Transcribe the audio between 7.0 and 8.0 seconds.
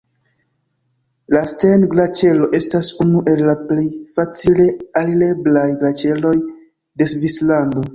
Svislando.